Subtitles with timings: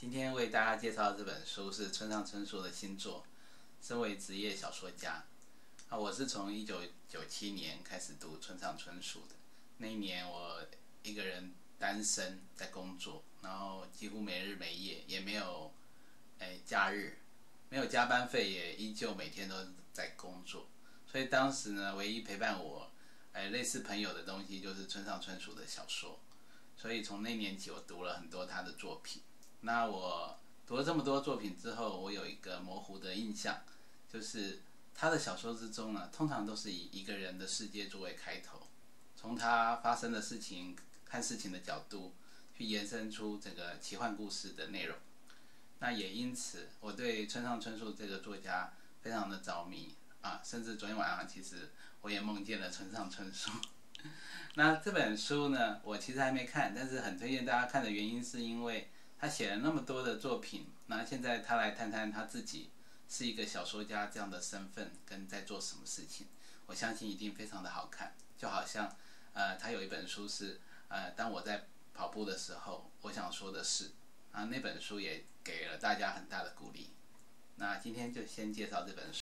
[0.00, 3.26] 今天为大家介绍的这本书是村上春树的新作。
[3.82, 5.24] 身为职业小说家，
[5.88, 9.34] 啊，我是从一九九七年开始读村上春树的。
[9.78, 10.64] 那一年我
[11.02, 15.72] 一个人单身在工作，然后几乎没日没夜，也没有
[16.38, 17.18] 哎假日，
[17.68, 19.56] 没有加班费，也依旧每天都
[19.92, 20.68] 在工作。
[21.10, 22.88] 所以当时呢，唯一陪伴我
[23.32, 26.20] 哎类似朋友的东西就是村上春树的小说。
[26.76, 29.20] 所以从那年起，我读了很多他的作品。
[29.60, 33.60] 那我读了这么多作品之后，我有一个模糊的印象，
[34.08, 34.62] 就是
[34.94, 38.66] 他的小说之中呢，通常都是以一个人的世界作为开头，
[39.16, 42.14] 从他发生的事情看事情的角度，
[42.56, 44.96] 去延伸出整个奇幻故事的内容。
[45.80, 51.70] 那也因此，我对村上春树这个作家非常的着迷啊，甚至昨天晚上其实
[52.00, 53.50] 我也梦见了村上春树。
[54.54, 62.70] 那这本书呢，我其实还没看，但是很推荐大家看的原因是因为他写了那么多的作品，那现在他来谈谈他自己
[63.08, 66.26] 是一个小说家这样的身份跟在做什么事情，
[66.66, 68.14] 我相信一定非常的好看。
[68.36, 68.96] 就好像，
[69.32, 73.90] 呃，他有一本书是，呃，当我在跑步的时候，我想说的是，
[74.30, 76.90] 啊，那本书也给了大家很大的鼓励。
[77.56, 79.16] 那今天就先介绍这本书。